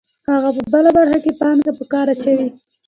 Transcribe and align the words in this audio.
هغه 0.31 0.49
په 0.57 0.63
بله 0.73 0.89
برخه 0.97 1.17
کې 1.23 1.31
پانګه 1.39 1.71
په 1.77 1.83
کار 1.93 2.07
اچوي 2.13 2.47